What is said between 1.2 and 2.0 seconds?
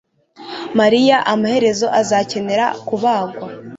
amaherezo